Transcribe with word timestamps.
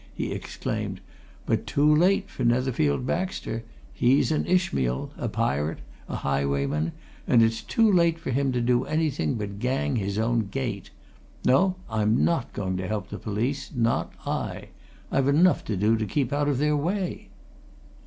he 0.15 0.31
exclaimed. 0.31 0.99
"But 1.45 1.67
too 1.67 1.85
late 1.95 2.27
for 2.27 2.43
Netherfield 2.43 3.05
Baxter. 3.05 3.63
He's 3.93 4.31
an 4.31 4.47
Ishmael! 4.47 5.11
a 5.15 5.29
pirate 5.29 5.77
a 6.09 6.15
highwayman 6.15 6.93
and 7.27 7.43
it's 7.43 7.61
too 7.61 7.91
late 7.93 8.17
for 8.17 8.31
him 8.31 8.51
to 8.53 8.61
do 8.61 8.83
anything 8.85 9.35
but 9.35 9.59
gang 9.59 9.97
his 9.97 10.17
own 10.17 10.47
gait. 10.49 10.89
No! 11.45 11.75
I'm 11.87 12.25
not 12.25 12.51
going 12.51 12.77
to 12.77 12.87
help 12.87 13.09
the 13.09 13.19
police 13.19 13.69
not 13.75 14.11
I! 14.25 14.69
I've 15.11 15.27
enough 15.27 15.63
to 15.65 15.77
do 15.77 15.95
to 15.95 16.07
keep 16.07 16.33
out 16.33 16.47
of 16.47 16.57
their 16.57 16.75
way." 16.75 17.27